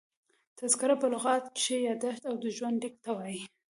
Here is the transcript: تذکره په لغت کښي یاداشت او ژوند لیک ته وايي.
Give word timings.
تذکره 0.59 0.95
په 1.01 1.07
لغت 1.13 1.43
کښي 1.55 1.77
یاداشت 1.89 2.21
او 2.29 2.35
ژوند 2.57 2.75
لیک 2.83 2.95
ته 3.03 3.11
وايي. 3.17 3.41